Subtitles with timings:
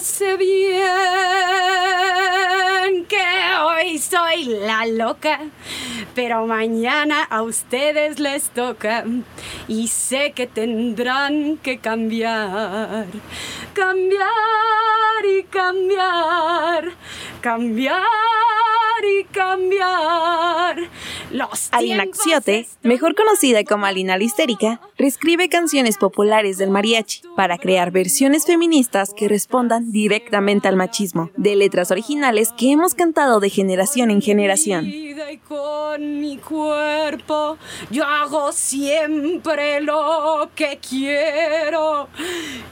[0.00, 0.86] Sé bien
[3.06, 3.24] que
[3.60, 5.40] hoy soy la loca,
[6.14, 9.04] pero mañana a ustedes les toca
[9.66, 13.06] y sé que tendrán que cambiar,
[13.74, 16.92] cambiar y cambiar,
[17.40, 18.37] cambiar
[19.20, 20.76] y cambiar.
[21.30, 27.58] Los Alina Xiote, mejor conocida como Alina la Histérica, reescribe canciones populares del mariachi para
[27.58, 33.50] crear versiones feministas que respondan directamente al machismo, de letras originales que hemos cantado de
[33.50, 34.90] generación en generación.
[35.46, 37.58] con mi cuerpo
[37.90, 42.08] yo hago siempre lo que quiero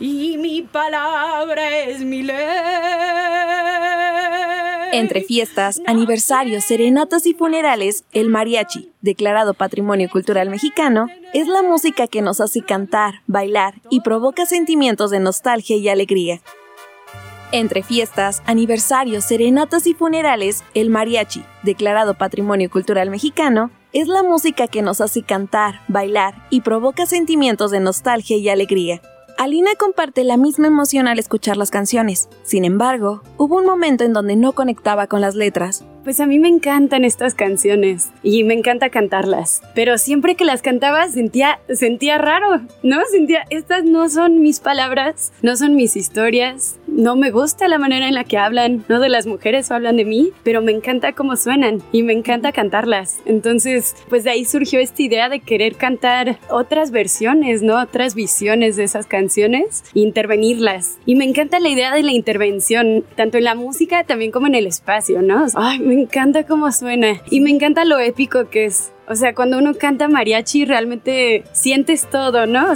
[0.00, 3.15] y mi palabra es mi ley.
[4.96, 12.06] Entre fiestas, aniversarios, serenatas y funerales, el mariachi, declarado Patrimonio Cultural Mexicano, es la música
[12.06, 16.40] que nos hace cantar, bailar y provoca sentimientos de nostalgia y alegría.
[17.52, 24.66] Entre fiestas, aniversarios, serenatas y funerales, el mariachi, declarado Patrimonio Cultural Mexicano, es la música
[24.66, 29.02] que nos hace cantar, bailar y provoca sentimientos de nostalgia y alegría.
[29.38, 32.30] Alina comparte la misma emoción al escuchar las canciones.
[32.42, 35.84] Sin embargo, hubo un momento en donde no conectaba con las letras.
[36.06, 40.62] Pues a mí me encantan estas canciones y me encanta cantarlas, pero siempre que las
[40.62, 42.98] cantaba sentía sentía raro, ¿no?
[43.10, 48.06] Sentía estas no son mis palabras, no son mis historias, no me gusta la manera
[48.06, 51.12] en la que hablan, no de las mujeres o hablan de mí, pero me encanta
[51.12, 53.20] cómo suenan y me encanta cantarlas.
[53.26, 57.82] Entonces, pues de ahí surgió esta idea de querer cantar otras versiones, ¿no?
[57.82, 60.98] Otras visiones de esas canciones, intervenirlas.
[61.04, 64.54] Y me encanta la idea de la intervención, tanto en la música también como en
[64.54, 65.46] el espacio, ¿no?
[65.56, 68.92] Ay, me encanta cómo suena y me encanta lo épico que es.
[69.08, 72.74] O sea, cuando uno canta mariachi realmente sientes todo, ¿no?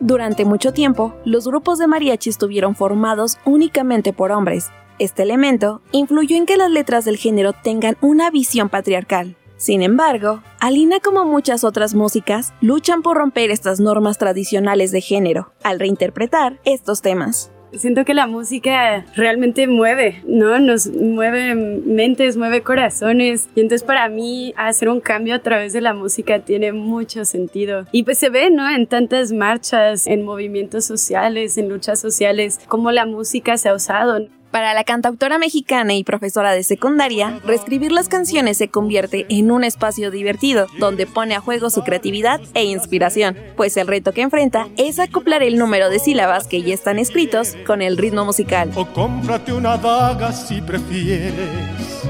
[0.00, 4.70] Durante mucho tiempo, los grupos de mariachi estuvieron formados únicamente por hombres.
[4.98, 9.36] Este elemento influyó en que las letras del género tengan una visión patriarcal.
[9.56, 15.52] Sin embargo, Alina como muchas otras músicas luchan por romper estas normas tradicionales de género
[15.64, 17.50] al reinterpretar estos temas.
[17.72, 20.58] Siento que la música realmente mueve, ¿no?
[20.58, 23.48] Nos mueve mentes, mueve corazones.
[23.54, 27.84] Y entonces para mí hacer un cambio a través de la música tiene mucho sentido.
[27.92, 28.68] Y pues se ve, ¿no?
[28.70, 34.26] En tantas marchas, en movimientos sociales, en luchas sociales, cómo la música se ha usado.
[34.50, 39.62] Para la cantautora mexicana y profesora de secundaria, reescribir las canciones se convierte en un
[39.62, 44.68] espacio divertido, donde pone a juego su creatividad e inspiración, pues el reto que enfrenta
[44.78, 48.70] es acoplar el número de sílabas que ya están escritos con el ritmo musical.
[48.74, 52.04] O cómprate una daga si prefieres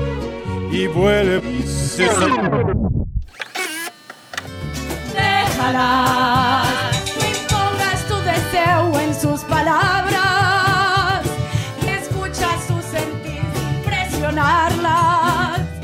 [0.71, 1.43] y vuelve.
[5.13, 6.48] Déjalas,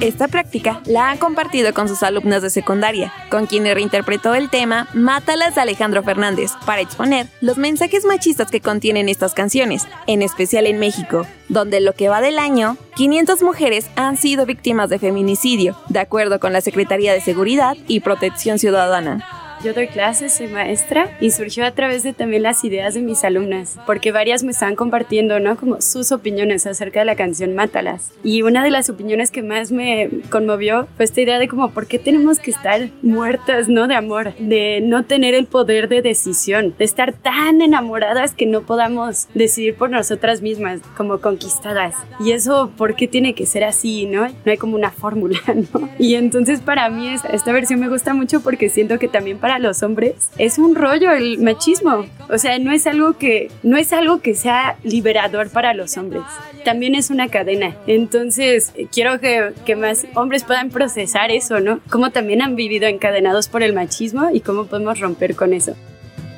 [0.04, 4.86] Esta práctica la ha compartido con sus alumnas de secundaria, con quienes reinterpretó el tema
[4.92, 10.66] Mátalas de Alejandro Fernández para exponer los mensajes machistas que contienen estas canciones, en especial
[10.66, 15.74] en México, donde lo que va del año, 500 mujeres han sido víctimas de feminicidio,
[15.88, 19.43] de acuerdo con la Secretaría de Seguridad y Protección Ciudadana.
[19.64, 23.24] Yo doy clases, soy maestra y surgió a través de también las ideas de mis
[23.24, 25.56] alumnas, porque varias me estaban compartiendo, ¿no?
[25.56, 28.12] Como sus opiniones acerca de la canción Mátalas.
[28.22, 31.86] Y una de las opiniones que más me conmovió fue esta idea de como, ¿por
[31.86, 33.88] qué tenemos que estar muertas, ¿no?
[33.88, 38.64] De amor, de no tener el poder de decisión, de estar tan enamoradas que no
[38.64, 41.94] podamos decidir por nosotras mismas, como conquistadas.
[42.20, 44.28] Y eso, ¿por qué tiene que ser así, ¿no?
[44.28, 45.40] No hay como una fórmula,
[45.72, 45.88] ¿no?
[45.98, 49.82] Y entonces para mí esta versión me gusta mucho porque siento que también para los
[49.82, 52.06] hombres es un rollo el machismo.
[52.28, 56.22] O sea, no es algo que no es algo que sea liberador para los hombres.
[56.64, 57.76] También es una cadena.
[57.86, 61.80] Entonces, eh, quiero que, que más hombres puedan procesar eso, ¿no?
[61.90, 65.74] Cómo también han vivido encadenados por el machismo y cómo podemos romper con eso.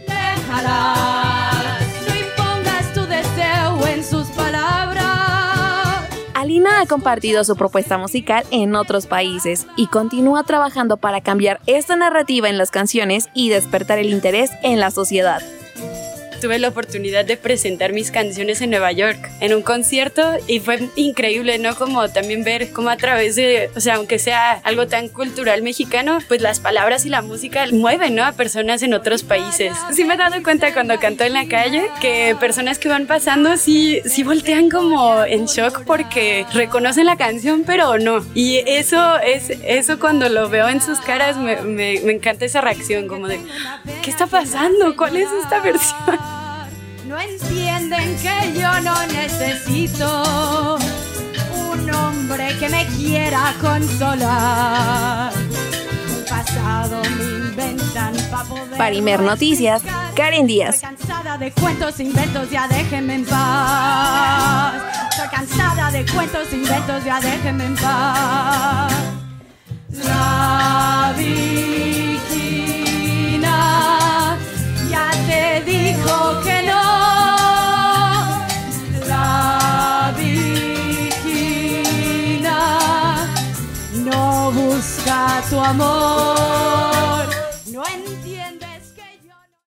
[0.06, 1.16] Déjalas,
[6.56, 11.97] Alina ha compartido su propuesta musical en otros países y continúa trabajando para cambiar esta
[11.97, 15.43] narrativa en las canciones y despertar el interés en la sociedad.
[16.46, 20.78] Tuve la oportunidad de presentar mis canciones en Nueva York en un concierto y fue
[20.94, 21.75] increíble, ¿no?
[21.75, 26.20] Como también ver cómo a través de, o sea, aunque sea algo tan cultural mexicano,
[26.28, 28.25] pues las palabras y la música mueven, ¿no?
[28.25, 29.72] A personas en otros países.
[29.93, 33.56] Sí me he dado cuenta cuando canto en la calle que personas que van pasando
[33.56, 38.25] sí, sí voltean como en shock porque reconocen la canción, pero no.
[38.34, 42.60] Y eso es, eso cuando lo veo en sus caras me, me, me encanta esa
[42.60, 43.40] reacción como de,
[44.04, 44.96] ¿qué está pasando?
[44.96, 46.36] ¿Cuál es esta versión?
[47.06, 50.76] No entienden que yo no necesito
[51.55, 55.32] un hombre que me quiera consolar.
[55.32, 58.76] Un pasado me inventan para poder.
[58.76, 59.82] Parimer Noticias,
[60.17, 60.76] Karen Díaz.
[60.76, 64.75] Estoy cansada de cuentos, inventos, ya déjenme en paz.
[65.11, 68.86] Estoy cansada de cuentos, inventos, ya déjenme en paz.
[85.48, 86.36] Tu amor.